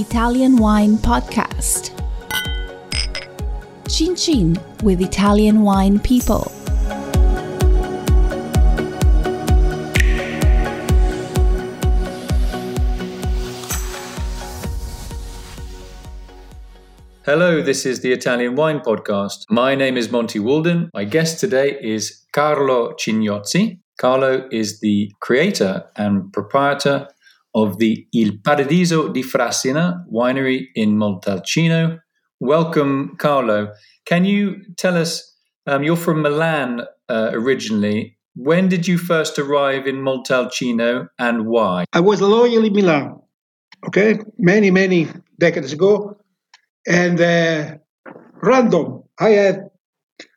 [0.00, 1.90] Italian Wine Podcast.
[3.86, 6.50] Cin Cin with Italian Wine People.
[17.26, 19.44] Hello, this is the Italian Wine Podcast.
[19.50, 20.88] My name is Monty Waldin.
[20.94, 23.80] My guest today is Carlo Cignozzi.
[24.00, 27.06] Carlo is the creator and proprietor
[27.54, 32.00] of the Il Paradiso di Frassina winery in Montalcino.
[32.38, 33.72] Welcome, Carlo.
[34.04, 38.16] Can you tell us, um, you're from Milan uh, originally.
[38.34, 41.84] When did you first arrive in Montalcino and why?
[41.92, 43.20] I was loyal in Milan,
[43.88, 45.08] okay, many, many
[45.38, 46.16] decades ago.
[46.86, 47.76] And uh,
[48.42, 49.70] random, I had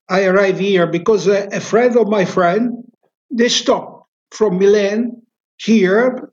[0.09, 2.83] I arrived here because uh, a friend of my friend
[3.31, 5.21] they stopped from Milan
[5.57, 6.32] here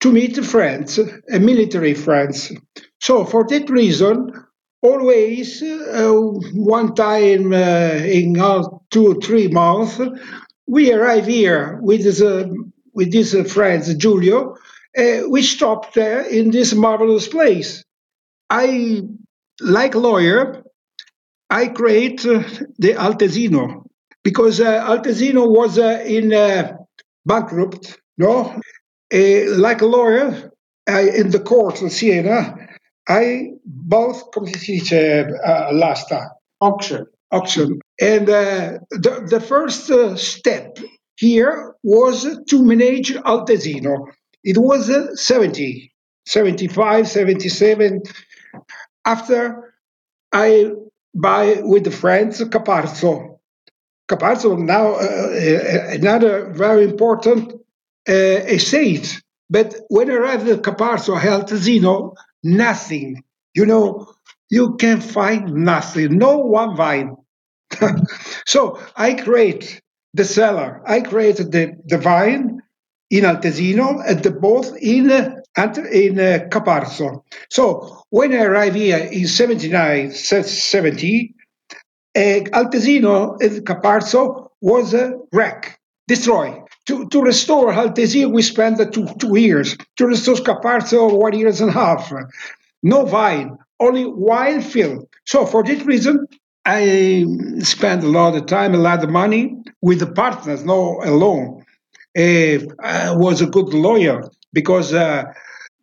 [0.00, 2.52] to meet friends, uh, military friends.
[3.00, 4.32] So for that reason,
[4.82, 6.10] always uh,
[6.54, 10.00] one time uh, in uh, two or three months,
[10.66, 12.48] we arrive here with uh,
[12.92, 14.56] with these uh, friends, Giulio.
[15.28, 17.84] we stopped in this marvelous place.
[18.48, 19.02] I,
[19.60, 20.64] like lawyer,
[21.48, 23.84] I create the Altesino
[24.24, 26.30] because Altesino was in
[27.24, 28.60] bankrupt, no,
[29.12, 30.52] like a lawyer
[30.88, 32.56] I, in the court in Siena,
[33.08, 36.30] I both, come si dice, uh, l'asta?
[36.60, 37.06] Auction.
[37.32, 37.80] Auction.
[38.00, 40.78] And uh, the, the first uh, step
[41.16, 44.06] here was to manage Altesino.
[44.42, 45.92] It was uh, 70,
[46.26, 48.02] 75, 77.
[49.04, 49.74] After
[50.32, 50.72] I
[51.14, 53.38] buy with the friends Caparzo.
[54.08, 57.59] Caparzo now uh, another very important
[58.10, 59.22] uh, estate.
[59.48, 63.22] But when I arrived at Caparzo, Altesino, nothing.
[63.54, 64.12] You know,
[64.48, 67.16] you can find nothing, no one vine.
[68.46, 69.80] so I create
[70.12, 72.60] the cellar, I created the, the vine
[73.10, 77.24] in Altesino and the both in in uh, Caparzo.
[77.48, 81.34] So when I arrived here in 79, 70,
[82.14, 86.62] uh, Altesino and Caparzo was a wreck, destroyed.
[86.90, 89.76] To, to restore Altesino, we spent two, two years.
[89.98, 92.12] To restore Caparzo, one years and a half
[92.82, 95.06] no vine, only wild field.
[95.24, 96.26] So for this reason,
[96.64, 97.24] I
[97.60, 101.64] spent a lot of time, a lot of money with the partners, not alone.
[102.18, 105.24] Uh, I was a good lawyer because uh,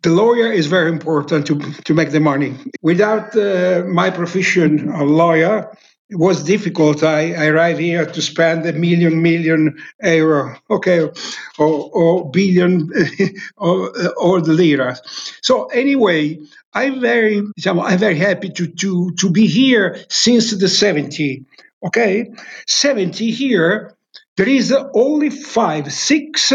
[0.03, 2.53] the lawyer is very important to, to make the money.
[2.81, 5.71] Without uh, my profession of lawyer,
[6.09, 7.03] it was difficult.
[7.03, 11.09] I, I arrived here to spend a million, million euro, okay,
[11.57, 12.89] or, or billion,
[13.57, 14.97] or, or the lira.
[15.41, 16.39] So anyway,
[16.73, 21.45] I'm very, I'm very happy to, to, to be here since the 70.
[21.85, 22.31] Okay,
[22.67, 23.95] 70 here,
[24.37, 26.53] there is only five, six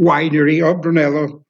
[0.00, 1.44] winery of Brunello.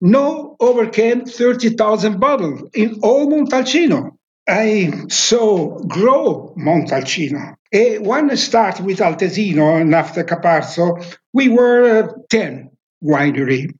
[0.00, 4.17] No overcame 30,000 bottles in all Montalcino.
[4.48, 7.56] I saw grow Montalcino.
[8.00, 11.04] When I started with Altesino and after Caparzo,
[11.34, 12.70] we were uh, 10
[13.04, 13.74] winery.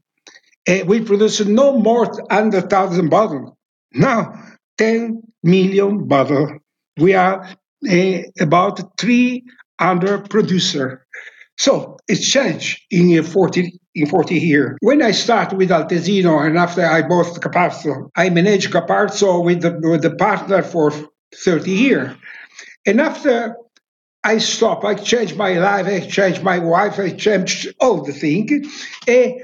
[0.86, 3.52] We produced no more than 100,000 bottles.
[3.94, 4.34] Now,
[4.76, 6.50] 10 million bottles.
[6.98, 7.48] We are
[7.90, 11.06] uh, about 300 producer.
[11.56, 14.76] So it's changed in 40 in 40 years.
[14.80, 19.78] When I started with Altesino and after I bought Caparzo, I managed Caparzo with the,
[19.82, 20.92] with the partner for
[21.34, 22.16] 30 years.
[22.86, 23.56] And after
[24.24, 28.86] I stopped, I changed my life, I changed my wife, I changed all the things.
[29.06, 29.34] And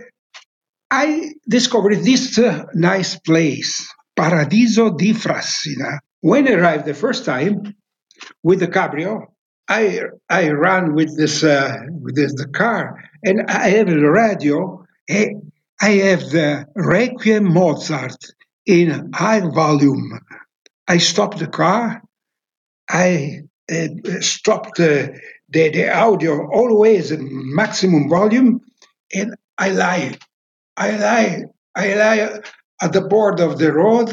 [0.90, 5.98] I discovered this uh, nice place, Paradiso di Frassina.
[6.20, 7.74] When I arrived the first time
[8.42, 9.33] with the Cabrio,
[9.68, 14.86] I I ran with this uh, with this, the car, and I have the radio.
[15.80, 18.16] I have the Requiem Mozart
[18.66, 20.20] in high volume.
[20.86, 22.02] I stopped the car.
[22.88, 23.88] I uh,
[24.20, 25.18] stopped the,
[25.48, 28.60] the the audio always in maximum volume,
[29.14, 30.18] and I lie,
[30.76, 31.44] I lie,
[31.74, 32.40] I lie
[32.80, 34.10] at the board of the road.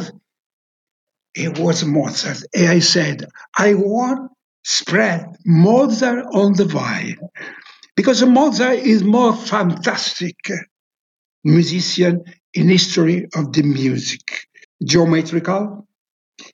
[1.33, 2.43] It was Mozart.
[2.53, 3.25] And I said,
[3.57, 4.31] I want
[4.63, 7.17] spread Mozart on the vine
[7.95, 10.37] because Mozart is more fantastic
[11.43, 12.23] musician
[12.53, 14.47] in history of the music,
[14.83, 15.87] geometrical.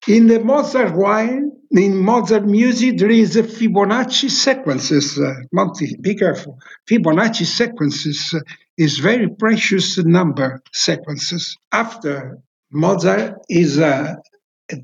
[0.08, 5.18] In the Mozart wine, in Mozart music, there is a Fibonacci sequences.
[5.18, 6.58] Uh, Monty, be careful.
[6.90, 8.34] Fibonacci sequences
[8.78, 11.58] is very precious number sequences.
[11.72, 12.38] After
[12.72, 14.16] Mozart is uh,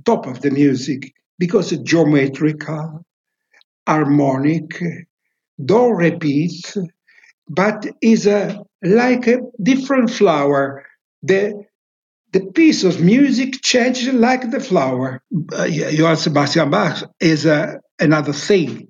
[0.06, 3.06] top of the music because it's geometrical,
[3.88, 4.82] harmonic,
[5.64, 6.76] don't repeat,
[7.48, 10.86] but is a like a different flower.
[11.22, 11.66] The
[12.34, 15.22] the piece of music changes like the flower.
[15.58, 18.88] Uh, Johann Sebastian Bach is uh, another thing.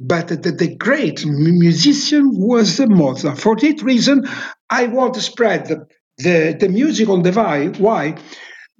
[0.00, 3.38] But the, the great musician was Mozart.
[3.38, 4.26] For that reason,
[4.70, 5.86] I want to spread the,
[6.16, 7.74] the, the music on the vine.
[7.74, 8.16] Why?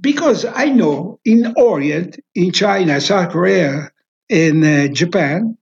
[0.00, 3.90] Because I know in Orient, in China, South Korea,
[4.30, 5.58] in uh, Japan,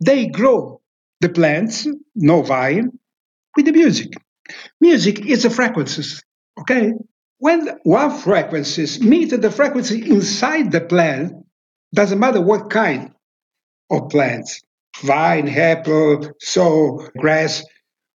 [0.00, 0.80] they grow
[1.20, 2.90] the plants, no vine,
[3.56, 4.12] with the music.
[4.80, 6.22] Music is the frequencies,
[6.60, 6.92] okay?
[7.38, 11.32] When one frequencies meet the frequency inside the plant,
[11.92, 13.12] doesn't matter what kind
[13.90, 14.62] of plants,
[15.02, 17.64] vine, apple, so grass.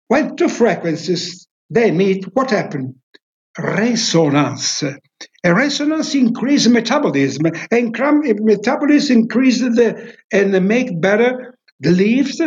[0.07, 2.95] When two frequencies they meet, what happened?
[3.57, 4.83] Resonance.
[5.43, 7.93] A resonance increases metabolism, and
[8.41, 12.41] metabolism increases the and make better the leaves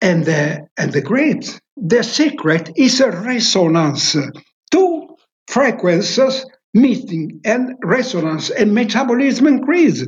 [0.00, 1.60] and the and the grapes.
[1.76, 4.16] The secret is a resonance.
[4.70, 5.08] Two
[5.48, 10.06] frequencies meeting and resonance and metabolism increase.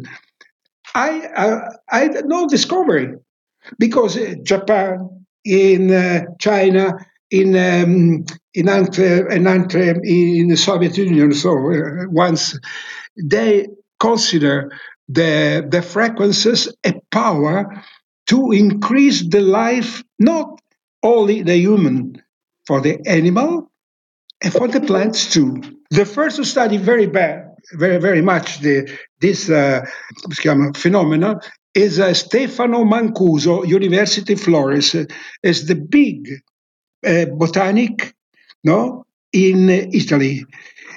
[0.94, 1.60] I uh,
[1.90, 3.14] I no discovery
[3.78, 6.94] because Japan, in uh, China,
[7.30, 8.24] in um,
[8.54, 12.58] in, Ante, in, Ante, in the Soviet Union, so uh, once
[13.16, 13.68] they
[13.98, 14.72] consider
[15.08, 17.82] the the frequencies a power
[18.26, 20.60] to increase the life not
[21.02, 22.22] only the human
[22.66, 23.70] for the animal
[24.42, 25.60] and for the plants too.
[25.90, 28.90] The first to study very bad, very very much the
[29.20, 29.84] this uh,
[30.74, 31.40] phenomenon
[31.74, 35.04] is uh, Stefano Mancuso, University Flores, uh,
[35.42, 36.28] is the big
[37.02, 38.14] botanic,
[38.64, 40.44] no, in Italy.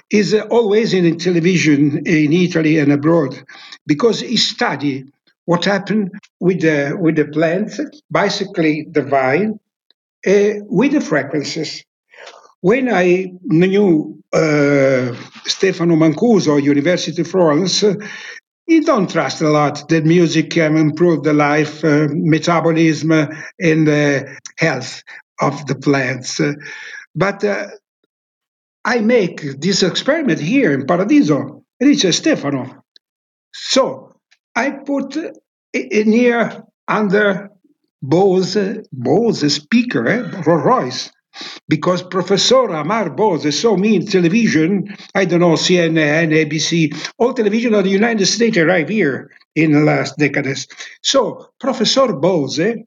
[0.10, 3.42] Is uh, always in television in Italy and abroad
[3.88, 5.12] because he studied
[5.46, 7.80] what happened with the with the plants,
[8.12, 9.60] basically the vine,
[10.28, 11.84] uh, with the frequencies.
[12.62, 15.16] When I knew uh,
[15.46, 17.84] Stefano Mancuso, University of Florence,
[18.66, 23.28] he don't trust a lot that music can improve the life, uh, metabolism, uh,
[23.60, 25.04] and the health
[25.40, 26.40] of the plants.
[27.16, 27.68] But uh,
[28.86, 32.84] I make this experiment here in Paradiso, it's Stefano.
[33.54, 34.16] So
[34.56, 35.18] I put
[35.74, 37.50] in here under
[38.02, 41.12] Bose, Bose speaker, eh, Rolls Royce,
[41.68, 47.74] because Professor Amar Bose saw me in television, I don't know, CNN, ABC, all television
[47.74, 50.68] of the United States arrived here in the last decades.
[51.02, 52.84] So Professor Bose,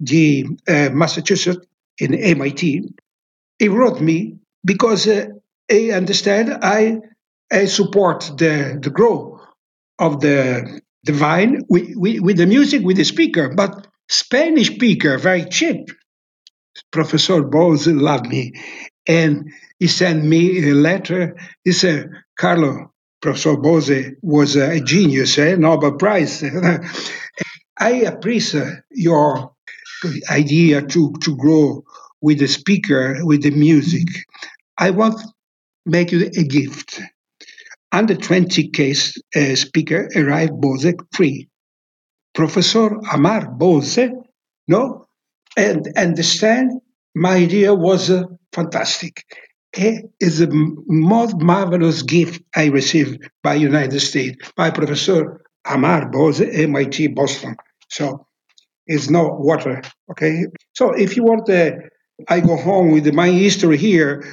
[0.00, 1.66] the uh, Massachusetts
[2.00, 2.82] in MIT,
[3.58, 5.26] he wrote me because uh,
[5.68, 6.98] he understand I,
[7.52, 9.40] I support the, the growth
[9.98, 15.18] of the, the vine with, with, with the music, with the speaker, but Spanish speaker,
[15.18, 15.90] very cheap
[16.90, 18.52] Professor Bose loved me.
[19.06, 21.36] And he sent me a letter.
[21.64, 25.56] He said, Carlo, Professor Bose was a genius, eh?
[25.56, 26.44] Nobel Prize.
[27.78, 29.52] I appreciate your
[30.30, 31.84] idea to, to grow
[32.20, 34.08] with the speaker, with the music.
[34.78, 35.20] I want
[35.86, 37.00] make you a gift.
[37.92, 41.48] Under 20 case uh, speaker arrived Bose free.
[42.34, 44.08] Professor Amar Bose,
[44.68, 45.06] no,
[45.56, 46.80] and understand
[47.14, 48.22] my idea was uh,
[48.52, 49.24] fantastic.
[49.72, 56.40] It is a most marvelous gift I received by United States, by Professor Amar Bose,
[56.40, 57.56] MIT Boston.
[57.88, 58.26] So
[58.86, 60.46] it's no water, okay?
[60.74, 61.72] So if you want, uh,
[62.28, 64.24] I go home with my history here.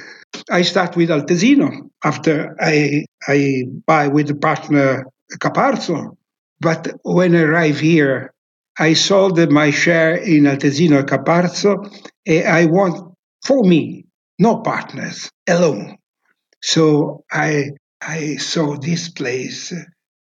[0.50, 5.06] I start with Altesino after I, I buy with the partner
[5.38, 6.16] Caparzo.
[6.60, 8.32] But when I arrive here,
[8.78, 11.88] I sold my share in Altesino Caparzo.
[12.28, 13.14] I want,
[13.44, 14.04] for me,
[14.38, 15.96] no partners, alone.
[16.60, 19.74] So I I saw this place,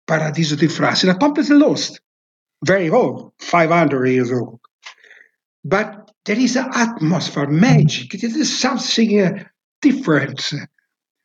[0.07, 2.01] Paradiso di Frassina completely lost,
[2.65, 4.61] very old, 500 years old.
[5.65, 8.15] But there is an atmosphere, magic.
[8.15, 9.45] It is something uh,
[9.83, 10.53] different.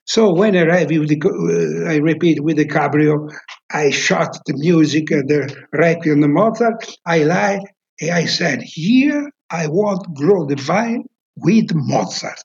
[0.06, 3.32] So when I arrived the, uh, I repeat, with the cabrio,
[3.72, 6.86] I shot the music, uh, the Requiem, the Mozart.
[7.06, 7.60] I lie,
[8.02, 11.06] I said, here I want grow the vine
[11.38, 12.44] with Mozart.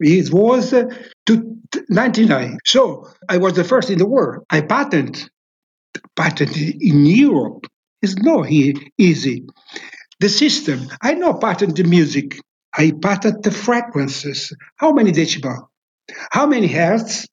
[0.00, 0.84] It was uh,
[1.26, 1.56] to
[1.88, 2.58] 99.
[2.64, 4.44] So I was the first in the world.
[4.50, 5.30] I patent,
[6.16, 7.66] patent in Europe.
[8.02, 9.46] It's not easy.
[10.22, 12.38] The system, I know patent the music.
[12.72, 14.52] I patent the frequencies.
[14.76, 15.66] How many decibel?
[16.30, 17.26] How many hertz?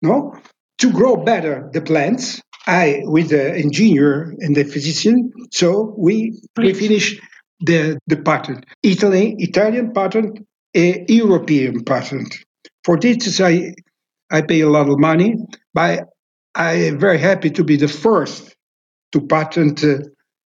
[0.00, 0.34] no,
[0.78, 2.40] to grow better the plants.
[2.66, 7.20] I, with the engineer and the physician, so we we finish
[7.60, 10.38] the the patent, Italy Italian patent,
[10.74, 12.34] a European patent.
[12.82, 13.74] For this, I
[14.30, 15.36] I pay a lot of money,
[15.74, 16.08] but
[16.54, 18.56] I am very happy to be the first
[19.12, 19.98] to patent uh,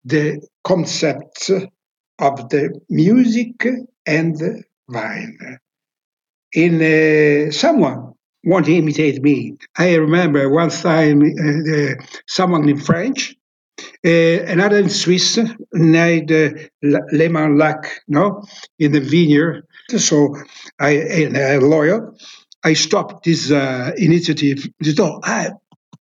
[0.09, 3.65] the concepts of the music
[4.05, 5.37] and the wine.
[6.53, 8.13] In uh, someone
[8.43, 9.57] want to imitate me.
[9.77, 13.35] I remember one time uh, someone in French,
[14.05, 15.39] uh, another in Swiss,
[15.73, 16.49] named uh,
[16.81, 18.43] Le Lac, no,
[18.79, 19.65] in the vineyard.
[19.89, 20.35] So
[20.79, 22.13] I, and a lawyer,
[22.63, 24.67] I stopped this uh, initiative.
[24.81, 25.51] So I,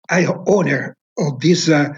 [0.09, 1.89] I owner of this uh,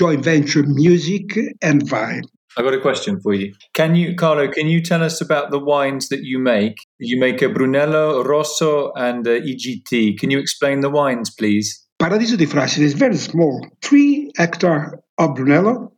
[0.00, 2.22] joint venture, music and wine.
[2.56, 3.52] I've got a question for you.
[3.74, 4.48] Can you, Carlo?
[4.48, 6.78] Can you tell us about the wines that you make?
[6.98, 10.18] You make a Brunello, Rosso, and a IGT.
[10.18, 11.86] Can you explain the wines, please?
[11.98, 15.92] Paradiso di Frassina is very small, three hectare of Brunello,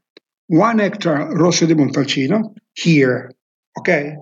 [0.48, 3.30] one hectare Rosso di Montalcino here,
[3.78, 4.16] okay,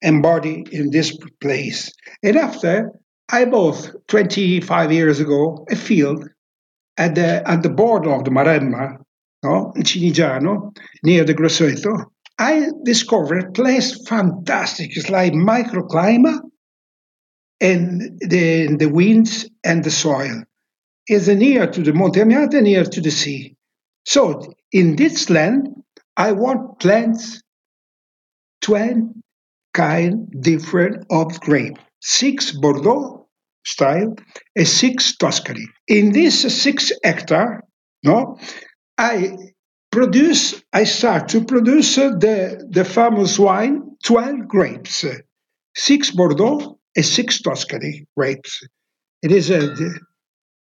[0.00, 1.92] embodied in this place.
[2.22, 2.92] And after,
[3.32, 6.24] I bought 25 years ago a field
[6.96, 8.98] at the at the border of the Maremma
[9.42, 9.72] no?
[9.76, 12.06] in Cinigiano, near the Grosseto,
[12.38, 14.96] I discovered a place fantastic.
[14.96, 16.40] It's like microclimate
[17.60, 20.44] and the, the winds and the soil.
[21.06, 23.56] It's near to the Monte Amiata, near to the sea.
[24.04, 25.68] So in this land,
[26.16, 27.42] I want plants
[28.62, 28.98] 12
[29.72, 31.78] kind different of grape.
[32.00, 33.28] Six Bordeaux
[33.64, 34.14] style
[34.56, 35.66] and six Tuscany.
[35.86, 37.62] In this six hectare,
[38.04, 38.38] no,
[38.98, 39.36] I
[39.92, 45.04] produce, I start to produce the, the famous wine, 12 grapes,
[45.74, 48.66] six Bordeaux and six Tuscany grapes.
[49.22, 49.74] It is a,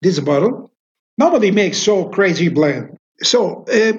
[0.02, 0.72] this bottle.
[1.18, 2.98] Nobody makes so crazy blend.
[3.24, 3.94] So, uh,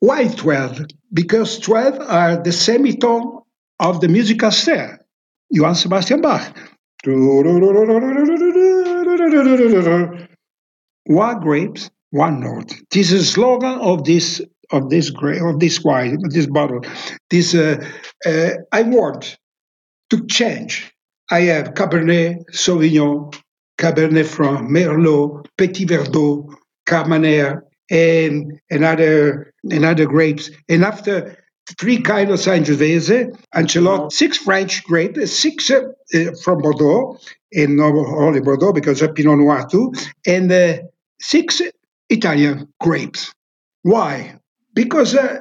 [0.00, 0.80] why 12?
[1.12, 3.42] Because 12 are the semitone
[3.78, 4.98] of the musical style.
[5.50, 6.56] Johann Sebastian Bach.
[11.04, 12.74] One grapes, one note.
[12.90, 14.40] This is a slogan of this
[14.70, 16.80] of this gray, of this wine, this bottle.
[17.30, 17.84] This uh,
[18.24, 19.36] uh, I want
[20.10, 20.92] to change.
[21.30, 23.34] I have Cabernet Sauvignon,
[23.78, 26.54] Cabernet Franc, Merlot, Petit Verdot,
[26.86, 30.50] Carmenère, and another another grapes.
[30.68, 31.36] And after
[31.78, 35.80] three kind of Sangiovese, Ancelotta, six French grapes, six uh,
[36.14, 37.18] uh, from Bordeaux,
[37.54, 39.92] and not only Bordeaux because of Pinot Noir too,
[40.26, 40.78] and uh,
[41.20, 41.62] six
[42.12, 43.32] Italian grapes.
[43.82, 44.38] Why?
[44.74, 45.40] Because uh,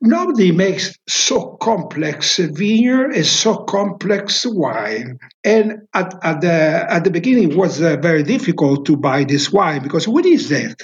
[0.00, 5.18] nobody makes so complex vineyard and so complex wine.
[5.44, 9.52] And at, at, the, at the beginning, it was uh, very difficult to buy this
[9.52, 10.76] wine because what is that?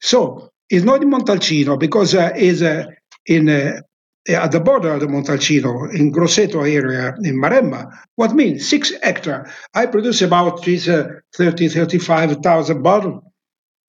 [0.00, 2.86] So it's not in Montalcino because uh, it's uh,
[3.26, 3.80] in uh,
[4.28, 7.90] at the border of the Montalcino, in Grosseto area, in Maremma.
[8.16, 8.68] What means?
[8.68, 9.50] Six hectare.
[9.74, 13.22] I produce about 30, 35,000 bottles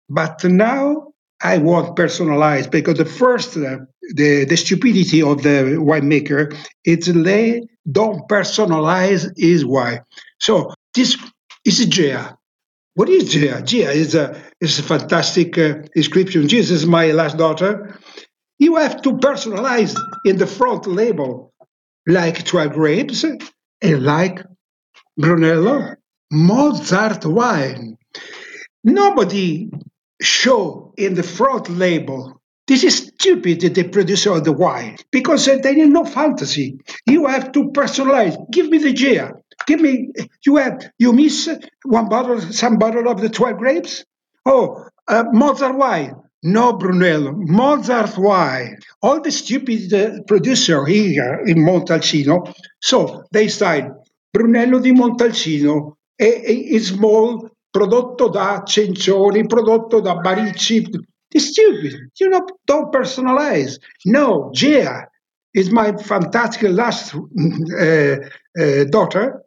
[0.08, 3.78] but now I want personalized because the first, uh,
[4.14, 10.00] the, the stupidity of the winemaker, it's they don't personalize his wine.
[10.40, 11.18] So this
[11.66, 12.36] is Gea.
[12.94, 13.62] What is Gea?
[13.62, 16.48] Gea is a, is a fantastic uh, description.
[16.48, 17.98] Jesus is my last daughter.
[18.58, 21.52] You have to personalize in the front label,
[22.06, 24.42] like 12 grapes and like
[25.18, 25.94] Brunello,
[26.30, 27.98] Mozart wine.
[28.82, 29.70] Nobody
[30.20, 32.40] show in the front label.
[32.66, 36.78] This is stupid the producer of the wine because uh, they need no fantasy.
[37.06, 38.36] You have to personalize.
[38.50, 39.32] Give me the Gea
[39.66, 40.10] give me
[40.44, 41.48] you have you miss
[41.84, 44.04] one bottle some bottle of the 12 grapes?
[44.46, 51.58] Oh uh, mozart wine no brunello mozart wine all the stupid uh, producer here in
[51.58, 52.52] montalcino.
[52.80, 60.14] So they style brunello di montalcino a, a, a small prodotto da Cencioni, prodotto da
[60.14, 60.88] Baricci.
[61.30, 62.10] It's stupid.
[62.20, 63.80] You know, don't personalize.
[64.04, 65.08] No, Gea
[65.52, 68.16] is my fantastic last uh,
[68.56, 69.42] uh, daughter.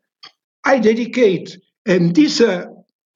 [0.66, 2.66] I dedicate, and this uh,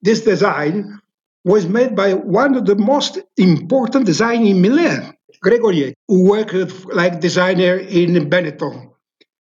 [0.00, 0.98] this design
[1.44, 5.14] was made by one of the most important designers in Milan,
[5.44, 8.90] Gregorier, who worked like designer in Benetton.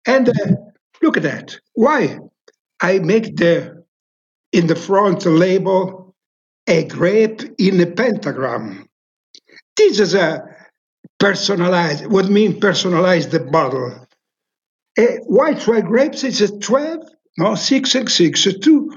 [0.05, 0.33] And uh,
[1.01, 1.59] look at that.
[1.73, 2.19] Why?
[2.79, 3.76] I make the
[4.57, 6.15] in the front label
[6.67, 8.87] a grape in a pentagram.
[9.77, 10.43] This is a
[11.19, 14.07] personalized, what mean personalized the bottle.
[14.97, 16.99] A white red grapes is a 12,
[17.37, 18.91] no, 6 and 6, two,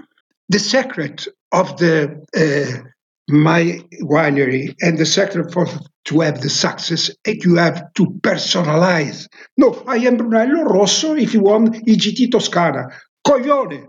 [0.48, 2.88] the secret of the uh,
[3.28, 5.66] my winery and the secret for
[6.06, 9.28] to have the success is you have to personalize.
[9.56, 12.88] No, I am Brunello Rosso if you want IGT Toscana.
[13.24, 13.86] Coglione.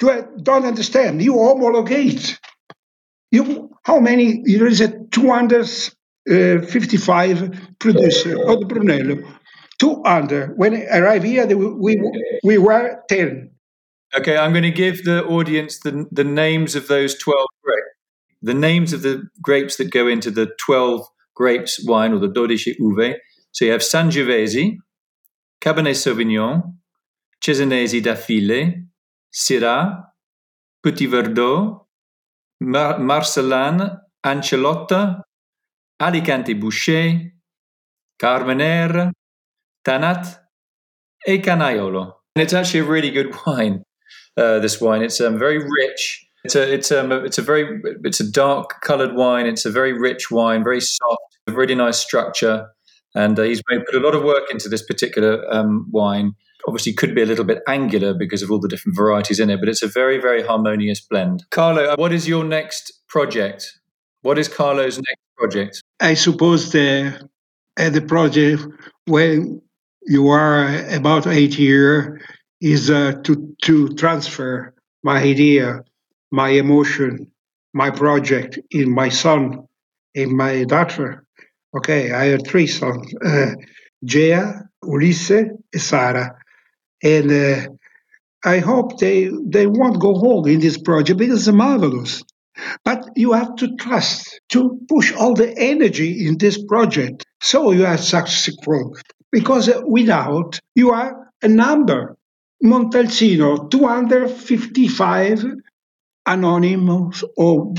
[0.00, 1.22] You don't understand.
[1.22, 2.38] You homologate.
[3.30, 9.22] You how many there is a 255 uh, producer of Brunello.
[9.78, 10.58] 200.
[10.58, 11.96] When I arrived here, we,
[12.42, 13.50] we were 10.
[14.16, 17.82] Okay, I'm going to give the audience the, the names of those 12 grapes.
[18.42, 22.76] The names of the grapes that go into the 12 grapes wine or the Dodici
[22.80, 23.16] Uve.
[23.52, 24.78] So you have Sangiovese,
[25.60, 26.74] Cabernet Sauvignon,
[27.40, 28.87] Cesanese d'Affile,
[29.32, 30.04] Syrah,
[30.82, 31.86] Petit Verdot,
[32.60, 35.22] Mar- Marselan, Ancelotta,
[36.00, 37.32] Alicante Bouschet,
[38.20, 39.12] Carmenere,
[39.84, 40.40] Tannat,
[41.26, 42.12] e Canaiolo.
[42.34, 43.82] And it's actually a really good wine.
[44.36, 46.24] Uh, this wine, it's um, very rich.
[46.44, 49.46] It's a it's um it's a very it's a dark coloured wine.
[49.46, 52.68] It's a very rich wine, very soft, a really nice structure.
[53.14, 56.34] And uh, he's put a lot of work into this particular um, wine.
[56.68, 59.58] Obviously, could be a little bit angular because of all the different varieties in it,
[59.58, 61.42] but it's a very very harmonious blend.
[61.50, 63.78] Carlo, what is your next project?
[64.20, 65.82] What is Carlo's next project?
[65.98, 67.18] I suppose the
[67.78, 68.66] uh, the project
[69.06, 69.62] when
[70.02, 72.20] you are about eight year
[72.60, 75.80] is uh, to to transfer my idea,
[76.30, 77.32] my emotion,
[77.72, 79.66] my project in my son,
[80.14, 81.24] in my daughter.
[81.74, 83.52] Okay, I have three sons: uh,
[84.04, 86.36] Gea, Ulisse, and Sarah,
[87.02, 87.68] and uh,
[88.44, 92.22] I hope they they won't go home in this project because it's marvelous.
[92.84, 97.86] But you have to trust to push all the energy in this project so you
[97.86, 98.96] are successful.
[99.30, 102.16] Because without, you are a number.
[102.64, 105.44] Montalcino, 255
[106.26, 107.74] anonymous or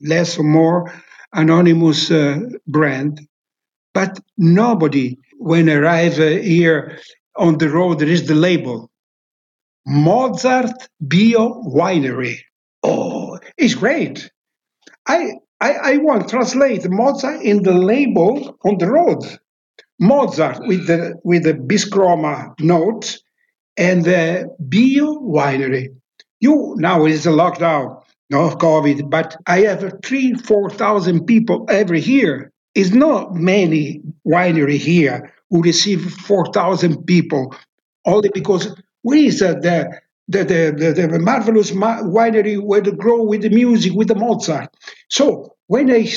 [0.00, 0.92] less or more
[1.32, 3.20] anonymous uh, brand.
[3.92, 6.98] But nobody, when arrive uh, here
[7.38, 8.90] on the road, there is the label
[9.86, 12.38] Mozart Bio Winery.
[12.82, 14.30] Oh, it's great.
[15.06, 19.22] I, I, I want translate Mozart in the label on the road.
[19.98, 23.18] Mozart with the with the Biscroma note
[23.76, 25.88] and the Bio Winery.
[26.40, 32.00] You now is a lockdown, no COVID, but I have three, four thousand people every
[32.00, 32.52] year.
[32.74, 37.54] It's not many winery here who receive four thousand people
[38.06, 43.42] only because we is uh, the the, the, the, marvelous winery where they grow with
[43.42, 44.76] the music, with the Mozart.
[45.08, 46.08] So when they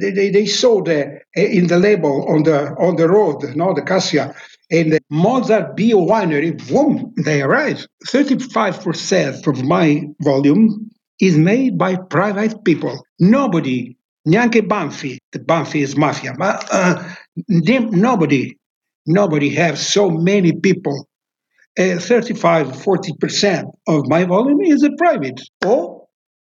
[0.00, 4.34] they, they saw the in the label on the on the road, no, the Cassia,
[4.70, 7.88] and the Mozart Bio Winery, boom, they arrived.
[8.06, 13.04] Thirty-five percent of my volume is made by private people.
[13.20, 17.02] Nobody, neanche Banfi, the Banfi is mafia, but uh,
[17.48, 18.56] nobody,
[19.06, 21.06] nobody has so many people.
[21.78, 26.08] Uh, 35, 40% of my volume is a private or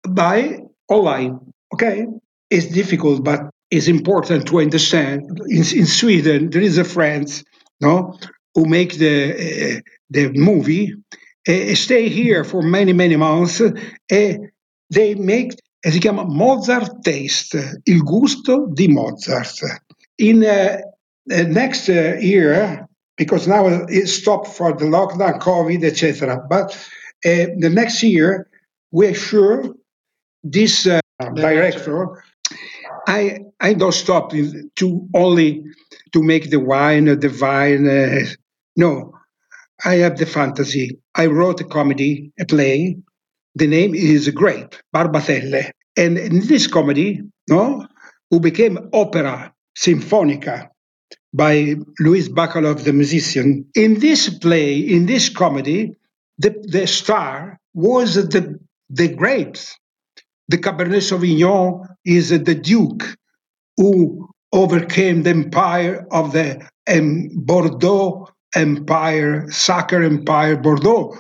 [0.09, 1.39] by online.
[1.73, 2.07] Okay,
[2.51, 5.23] it's difficult, but it's important to understand.
[5.47, 7.27] In, in Sweden, there is a friend,
[7.81, 8.19] no,
[8.55, 9.17] who make the
[9.77, 10.93] uh, the movie,
[11.49, 13.61] uh, stay here for many many months.
[13.61, 13.73] Uh,
[14.91, 15.53] they make
[15.91, 19.83] si chiama Mozart Taste, il gusto di Mozart.
[20.17, 20.79] In uh,
[21.27, 26.45] next uh, year, because now it stopped for the lockdown, COVID, etc.
[26.49, 26.73] But
[27.25, 28.49] uh, the next year,
[28.91, 29.75] we're sure
[30.43, 31.01] this uh,
[31.35, 32.23] director,
[33.07, 35.65] I I don't stop to only
[36.13, 37.89] to make the wine, the vine.
[37.89, 38.25] Uh,
[38.77, 39.13] no,
[39.85, 40.99] I have the fantasy.
[41.15, 42.99] I wrote a comedy, a play.
[43.55, 45.71] The name is Grape, Barbatelle.
[45.97, 47.87] And in this comedy, no,
[48.31, 50.69] who became opera sinfonica
[51.35, 53.67] by Luis Bacalov, the musician.
[53.75, 55.97] In this play, in this comedy,
[56.39, 58.59] the, the star was the,
[58.91, 59.77] the grapes
[60.49, 63.17] the Cabernet Sauvignon is the Duke
[63.79, 71.17] who overcame the empire of the um, Bordeaux empire, Sacre empire, Bordeaux.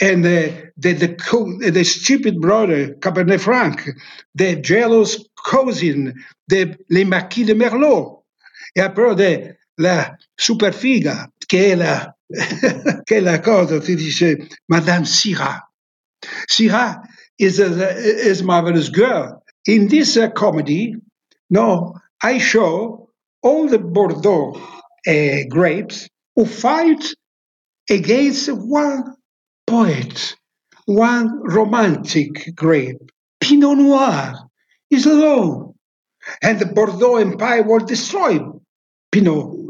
[0.00, 3.88] And the, the, the, the stupid brother, Cabernet Franc,
[4.34, 6.14] the jealous cousin,
[6.48, 8.24] the, les Marquis de Merlot.
[8.76, 12.14] Après, de, la superfiga, che è la,
[13.04, 15.62] che la cosa, si dice Madame Syrah.
[16.48, 17.02] Syrah
[17.38, 19.42] is a is marvelous girl.
[19.66, 20.94] In this uh, comedy,
[21.50, 23.10] no, I show
[23.42, 24.54] all the Bordeaux
[25.06, 27.04] uh, grapes who fight
[27.90, 29.14] against one
[29.66, 30.36] poet.
[30.86, 33.10] one romantic grape.
[33.40, 34.34] Pinot Noir
[34.90, 35.74] is alone.
[36.42, 38.38] And the Bordeaux Empire will destroy
[39.12, 39.64] Pinot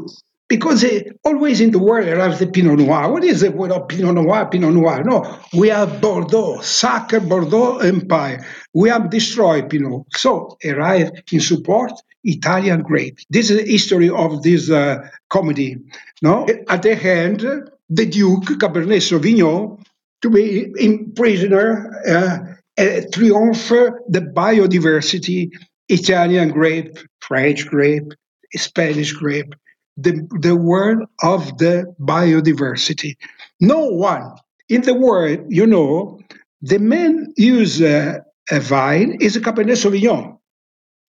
[0.47, 0.85] because
[1.23, 3.11] always in the world arrives the Pinot Noir.
[3.11, 4.47] What is the word of Pinot Noir?
[4.49, 5.03] Pinot Noir.
[5.03, 8.45] No, we have Bordeaux, Sacre Bordeaux Empire.
[8.73, 10.05] We have destroyed Pinot.
[10.11, 13.19] So arrive in support Italian grape.
[13.29, 15.77] This is the history of this uh, comedy.
[16.21, 17.45] No, at the end,
[17.89, 19.83] the Duke Cabernet Sauvignon
[20.21, 25.51] to be in prisoner, uh, uh, triumph the biodiversity,
[25.89, 28.13] Italian grape, French grape,
[28.55, 29.53] Spanish grape
[29.97, 33.15] the, the word of the biodiversity.
[33.59, 34.33] No one
[34.69, 36.19] in the world, you know,
[36.61, 38.19] the men use uh,
[38.51, 40.37] a vine is a Cabernet Sauvignon.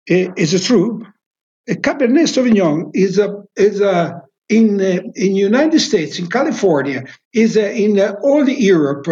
[0.06, 1.06] Is it true?
[1.68, 4.22] A Cabernet Sauvignon is a is a
[4.56, 9.06] in uh, in United States, in California, is uh, in uh, all Europe.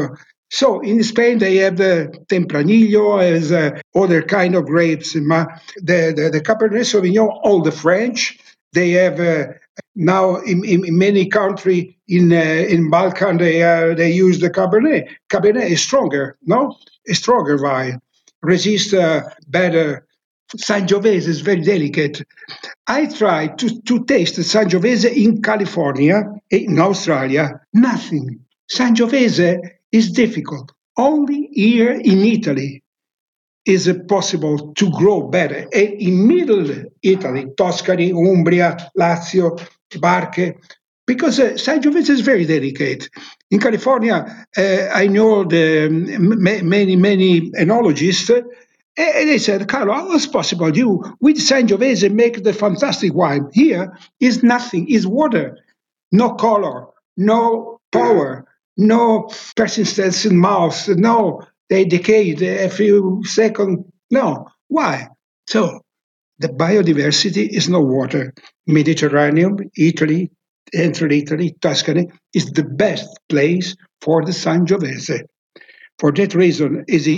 [0.50, 3.52] So in Spain they have uh, Tempranillo as
[3.94, 5.12] other kind of grapes.
[5.14, 5.48] The,
[6.16, 8.38] the the Cabernet Sauvignon, all the French,
[8.72, 9.18] they have
[9.94, 15.08] now in, in, many countries in uh, in Balkan they uh, they use the Cabernet.
[15.30, 16.76] Cabernet is stronger, no,
[17.08, 18.00] a stronger wine,
[18.42, 20.06] resist uh, better.
[20.56, 22.26] Sangiovese is very delicate.
[22.86, 28.40] I tried to, to taste Sangiovese in California, in Australia, nothing.
[28.70, 29.60] Sangiovese
[29.92, 30.72] is difficult.
[30.96, 32.82] Only here in Italy
[33.64, 35.68] is it possible to grow better.
[35.72, 36.68] And in middle
[37.02, 39.58] Italy, Tuscany, Umbria, Lazio,
[40.00, 40.54] Marche,
[41.06, 43.08] because uh, Sangiovese is very delicate.
[43.50, 48.42] In California, uh, I know the many, many enologists,
[48.96, 53.48] and they said, Carlo, how is possible you, with Sangiovese, make the fantastic wine?
[53.52, 55.58] Here is nothing, is water,
[56.10, 63.86] no color, no power, no persistence in mouth, no they decayed a few seconds.
[64.10, 64.46] No.
[64.68, 65.08] Why?
[65.46, 65.80] So
[66.38, 68.34] the biodiversity is no water.
[68.66, 70.30] Mediterranean, Italy,
[70.74, 75.22] Central Italy, Tuscany is the best place for the Sangiovese.
[75.98, 77.08] For that reason, is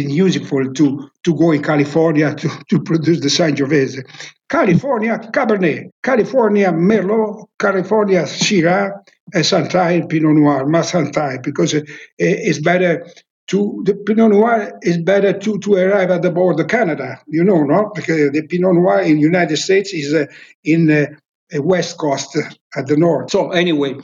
[0.00, 4.02] useful to, to go in California to, to produce the Sangiovese.
[4.48, 8.92] California Cabernet, California Merlot, California Syrah,
[9.32, 11.74] and sometimes Pinot Noir, Massantai, because
[12.18, 13.06] it's better
[13.46, 17.62] to the Pinot Noir is better to, to arrive at the border Canada, you know,
[17.62, 17.90] no?
[17.94, 20.26] Because the Pinot Noir in United States is uh,
[20.64, 21.06] in uh,
[21.62, 23.30] west coast uh, at the north.
[23.30, 23.96] So anyway,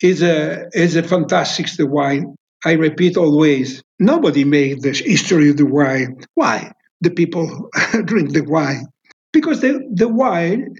[0.00, 2.36] is a is a fantastic wine.
[2.64, 6.20] I repeat always, nobody made the history of the wine.
[6.34, 6.72] Why?
[7.00, 7.70] The people
[8.04, 8.86] drink the wine
[9.32, 10.76] because the, the wine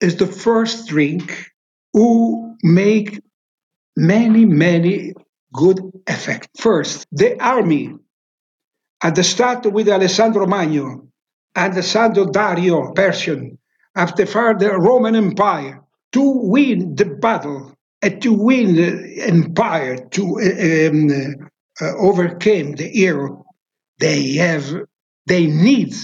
[0.00, 1.50] is the first drink
[1.92, 3.20] who make
[3.96, 5.14] many many
[5.52, 6.48] good effect.
[6.58, 7.94] First, the army,
[9.02, 11.08] at the start with Alessandro Magno
[11.54, 13.58] and Alessandro Dario Persian,
[13.94, 21.48] after the Roman Empire, to win the battle and to win the empire, to um,
[21.80, 23.42] uh, overcome the Europe,
[23.98, 24.64] they have,
[25.26, 25.94] they need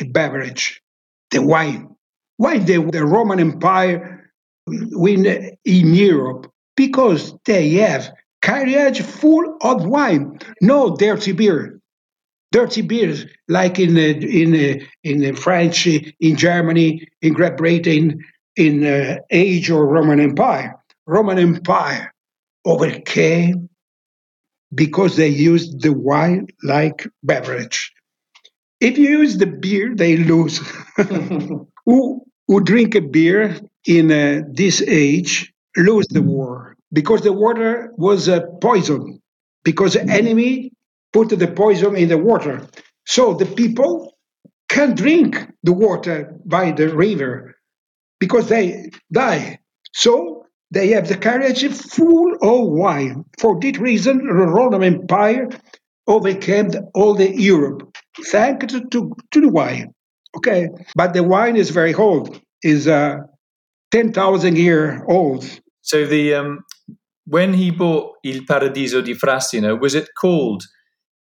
[0.00, 0.82] a beverage,
[1.30, 1.94] the wine.
[2.36, 4.32] Why the, the Roman Empire
[4.66, 5.26] win
[5.64, 6.50] in Europe?
[6.76, 11.78] Because they have carriage full of wine, no dirty beer.
[12.52, 18.24] Dirty beers like in uh, in uh, in French, in Germany, in Great Britain,
[18.56, 20.74] in Age or Roman Empire.
[21.06, 22.12] Roman Empire
[22.64, 23.68] overcame
[24.74, 27.92] because they used the wine like beverage.
[28.80, 30.58] If you use the beer, they lose.
[31.86, 37.92] who who drink a beer in uh, this age lose the war because the water
[37.96, 39.20] was a poison,
[39.64, 40.72] because the enemy
[41.12, 42.66] put the poison in the water.
[43.06, 44.16] So the people
[44.68, 47.56] can drink the water by the river
[48.20, 49.60] because they die.
[49.94, 50.39] So
[50.70, 53.24] they have the carriage full of wine.
[53.38, 55.48] For that reason, the Roman Empire
[56.06, 59.92] overcame all the Europe, thanks to, to, to, the wine.
[60.36, 63.18] Okay, but the wine is very old, is uh,
[63.90, 65.44] 10,000 year old.
[65.82, 66.60] So the um,
[67.26, 70.62] when he bought Il Paradiso di Frassino, was it called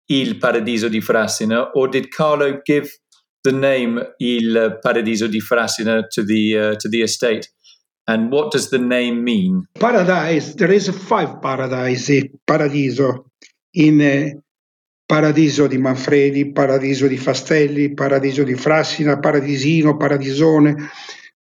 [0.10, 2.90] Il Paradiso di Frassino, or did Carlo give
[3.44, 7.48] the name Il Paradiso di Frassino to the uh, to the estate?
[8.10, 9.68] And what does the name mean?
[9.80, 10.56] Paradise.
[10.56, 12.10] There is five paradise.
[12.44, 13.32] Paradiso
[13.74, 14.40] in uh,
[15.06, 20.90] Paradiso di Manfredi, Paradiso di Fastelli, Paradiso di Frassina, Paradisino, Paradisone.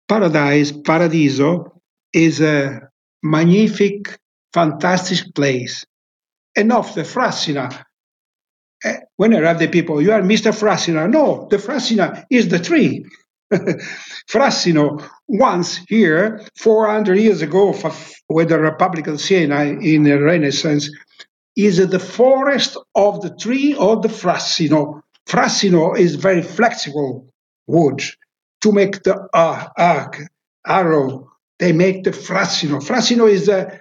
[0.07, 2.89] Paradise, Paradiso is a
[3.23, 4.21] magnific
[4.53, 5.85] fantastic place.
[6.55, 7.85] enough the Frassina.
[8.85, 10.53] Uh, when I arrive, the people, you are Mr.
[10.53, 11.09] Frassina.
[11.11, 13.07] No, the Frassina is the tree.
[14.29, 17.75] Frassino once here, 400 years ago,
[18.29, 20.91] with the Republican Siena in the Renaissance,
[21.57, 25.03] is the forest of the tree of the Frassino.
[25.27, 27.29] Frassino is very flexible
[27.67, 28.03] wood
[28.63, 30.23] to make the uh, arc,
[30.67, 31.31] arrow.
[31.59, 32.83] They make the Frassino.
[32.83, 33.81] Frassino is a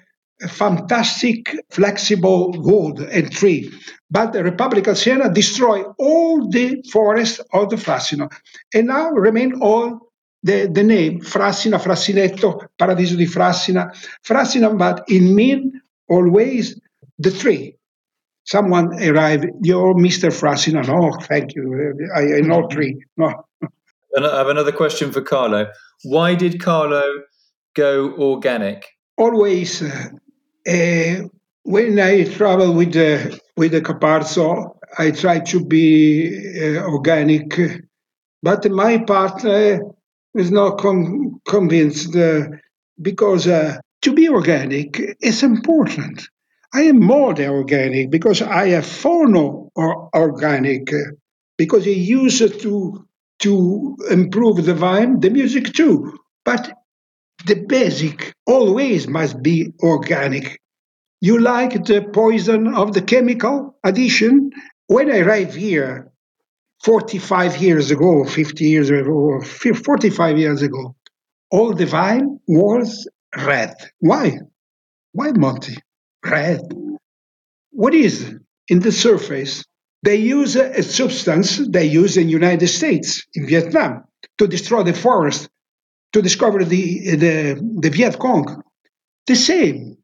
[0.49, 3.71] fantastic, flexible wood and tree.
[4.09, 8.31] But the Republican Siena destroy all the forest of the Frassino.
[8.73, 10.11] And now remain all
[10.43, 13.91] the, the name Frassina, Frassinetto, Paradiso di Frassina.
[14.25, 15.73] Frassina, but it means
[16.09, 16.79] always
[17.17, 17.77] the tree.
[18.43, 20.29] Someone arrived, you're Mr.
[20.29, 20.85] Frassina.
[20.85, 21.95] No, thank you.
[22.15, 23.05] I, I know tree.
[23.15, 23.45] No.
[24.13, 25.67] And I have another question for Carlo.
[26.03, 27.03] Why did Carlo
[27.75, 28.87] go organic?
[29.17, 30.09] Always, uh,
[30.65, 37.59] when I travel with the with the Caparzo, I try to be uh, organic,
[38.43, 39.81] but my partner
[40.35, 42.15] is not com- convinced
[43.01, 46.27] because uh, to be organic is important.
[46.73, 50.89] I am more than organic because I have phono or organic
[51.57, 53.05] because he used to
[53.39, 56.17] to improve the vine, the music too.
[56.45, 56.71] But
[57.45, 60.59] the basic always must be organic.
[61.19, 64.51] You like the poison of the chemical addition?
[64.87, 66.11] When I arrived here
[66.83, 70.95] 45 years ago, 50 years ago, 45 years ago,
[71.51, 73.75] all the vine was red.
[73.99, 74.39] Why?
[75.13, 75.77] Why, Monty?
[76.23, 76.61] red.
[77.71, 78.35] What is
[78.67, 79.63] in the surface?
[80.03, 84.03] They use a substance they use in United States, in Vietnam,
[84.39, 85.47] to destroy the forest,
[86.13, 88.63] to discover the, the, the Viet Cong.
[89.27, 89.97] The same.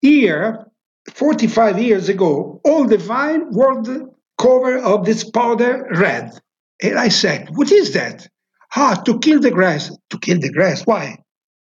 [0.00, 0.66] Here,
[1.12, 3.88] 45 years ago, all the vine was
[4.38, 6.32] cover of this powder red.
[6.82, 8.28] And I said, what is that?
[8.74, 9.90] Ah, to kill the grass.
[10.10, 10.82] To kill the grass.
[10.86, 11.18] Why?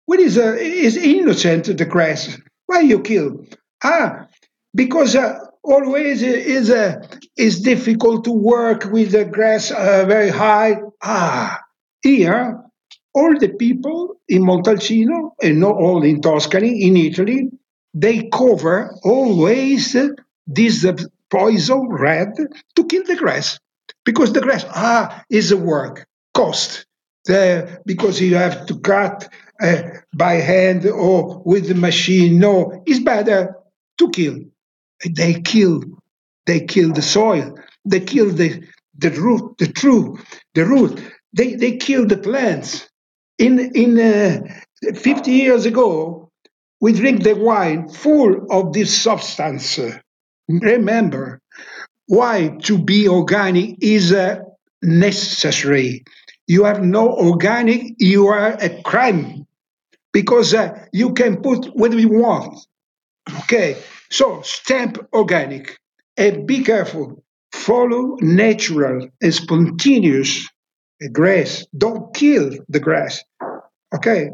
[0.06, 2.38] What is, uh, is innocent, the grass?
[2.66, 3.44] Why you kill?
[3.84, 4.28] Ah,
[4.74, 10.80] because uh, always is uh, is difficult to work with the grass uh, very high.
[11.02, 11.60] Ah,
[12.02, 12.61] here
[13.14, 17.50] all the people in Montalcino and not all in Tuscany, in Italy,
[17.94, 19.96] they cover always
[20.46, 20.86] this
[21.30, 22.34] poison red
[22.76, 23.58] to kill the grass
[24.04, 26.86] because the grass ah is a work cost
[27.24, 29.28] the, because you have to cut
[29.60, 29.82] uh,
[30.14, 32.38] by hand or with the machine.
[32.38, 33.56] No, it's better
[33.98, 34.38] to kill.
[35.08, 35.82] They kill,
[36.46, 38.64] they kill the soil, they kill the,
[38.98, 40.18] the root, the true,
[40.54, 41.00] the root.
[41.32, 42.88] They, they kill the plants.
[43.42, 46.30] In, in uh, 50 years ago,
[46.80, 49.80] we drink the wine full of this substance.
[50.48, 51.40] Remember,
[52.06, 54.38] why to be organic is uh,
[54.80, 56.04] necessary.
[56.46, 59.44] You have no organic, you are a crime
[60.12, 62.60] because uh, you can put what you want.
[63.40, 63.76] Okay,
[64.08, 65.78] so stamp organic
[66.16, 67.24] and be careful.
[67.50, 70.48] Follow natural and spontaneous
[71.08, 71.66] grass.
[71.76, 73.22] Don't kill the grass.
[73.94, 74.30] Okay,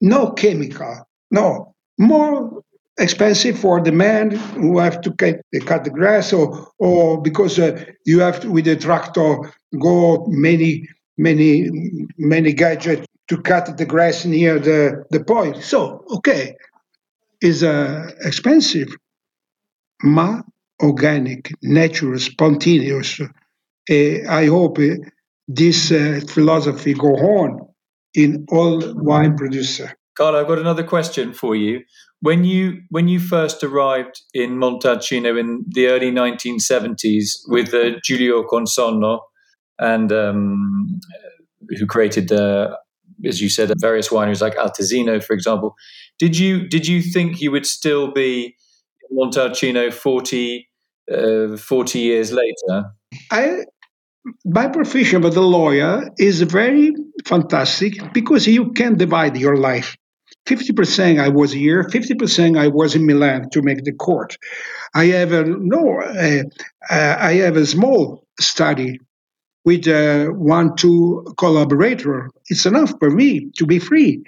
[0.00, 1.08] no chemical.
[1.30, 2.62] No more
[2.98, 8.20] expensive for the man who have to cut, the grass or or because uh, you
[8.20, 9.38] have to with the tractor
[9.80, 11.70] go many many
[12.16, 15.56] many gadgets to cut the grass near the the point.
[15.62, 16.56] So okay,
[17.40, 18.88] is uh, expensive,
[20.02, 20.42] ma
[20.82, 23.20] organic, natural, spontaneous.
[23.20, 24.96] Uh, I hope uh,
[25.48, 27.58] this uh, philosophy go on
[28.14, 29.92] in all wine producer.
[30.16, 31.80] Carlo, I've got another question for you.
[32.20, 38.42] When you when you first arrived in Montalcino in the early 1970s with uh, Giulio
[38.42, 39.20] Consonno
[39.78, 41.00] and um,
[41.78, 42.74] who created uh,
[43.24, 45.74] as you said, various wineries like Altesino, for example.
[46.18, 48.56] Did you did you think you would still be
[49.10, 50.68] in Montalcino 40,
[51.12, 52.84] uh, 40 years later?
[53.30, 53.64] I,
[54.44, 59.96] my profession but a lawyer is very fantastic because you can divide your life.
[60.46, 64.38] 50% I was here, 50% I was in Milan to make the court.
[64.94, 66.42] I have a no, uh,
[66.90, 68.98] uh, I have a small study
[69.64, 72.30] with a one two collaborator.
[72.48, 74.22] It's enough for me to be free.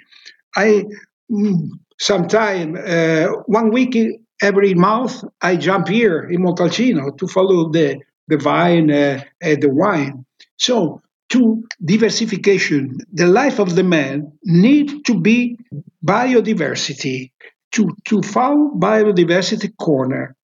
[0.55, 0.85] I
[1.31, 3.97] mm, sometime uh, one week
[4.41, 9.69] every month I jump here in Montalcino to follow the the vine uh, and the
[9.69, 10.25] wine.
[10.57, 15.57] So to diversification, the life of the man need to be
[16.05, 17.31] biodiversity
[17.73, 20.35] to to follow biodiversity corner.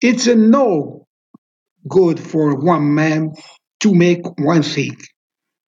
[0.00, 1.06] it's a no
[1.88, 3.32] good for one man
[3.80, 4.96] to make one thing.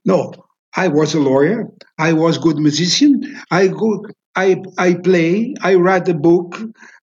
[0.05, 0.33] No,
[0.77, 1.69] I was a lawyer.
[1.99, 3.23] I was good musician.
[3.51, 5.55] I go, I I play.
[5.63, 6.61] I write a book.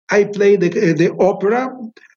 [0.10, 1.70] I play the the opera.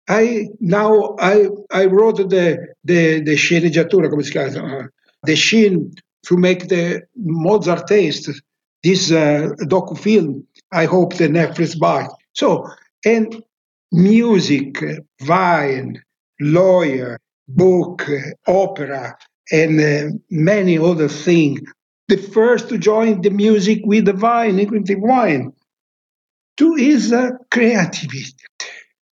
[0.08, 4.88] I now I I wrote the the the sceneggiatura, come si chiama,
[5.24, 5.92] the scene
[6.26, 8.30] to make the Mozart taste.
[8.82, 10.46] This uh, docu film.
[10.72, 12.06] I hope the Netflix buy.
[12.32, 12.66] So
[13.04, 13.42] and
[13.92, 14.82] music,
[15.26, 16.02] wine,
[16.40, 17.18] lawyer,
[17.48, 18.08] book,
[18.46, 19.16] opera,
[19.50, 21.60] and uh, many other things.
[22.08, 25.52] The first to join the music with the wine, the wine.
[26.56, 28.34] Two is uh, creativity,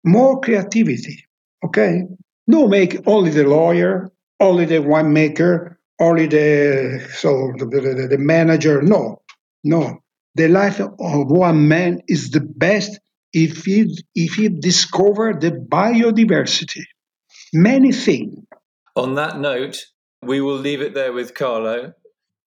[0.09, 1.25] more creativity.
[1.65, 2.03] Okay,
[2.47, 8.83] no make only the lawyer, only the winemaker, only the so the, the, the manager.
[8.83, 9.23] No,
[9.65, 9.99] no.
[10.35, 13.01] The life of one man is the best
[13.33, 16.85] if he if he discover the biodiversity.
[17.53, 18.45] Many things.
[18.95, 19.85] On that note,
[20.23, 21.93] we will leave it there with Carlo.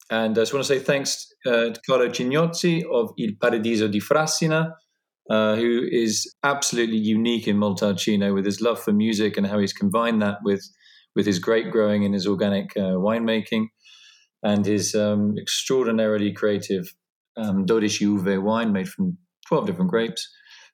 [0.10, 4.00] And I just want to say thanks uh, to Carlo Cignozzi of Il Paradiso di
[4.00, 4.74] Frassina,
[5.32, 9.72] uh, who is absolutely unique in Montalcino with his love for music and how he's
[9.72, 10.62] combined that with,
[11.16, 13.68] with his grape growing and his organic uh, winemaking
[14.44, 16.94] and his um, extraordinarily creative
[17.38, 19.18] um, Dodici Uve wine made from
[19.48, 20.30] 12 different grapes.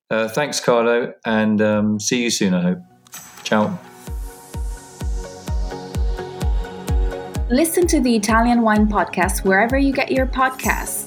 [0.09, 2.79] Uh, thanks, Carlo, and um, see you soon, I hope.
[3.43, 3.77] Ciao.
[7.51, 11.06] Listen to the Italian Wine Podcast wherever you get your podcasts.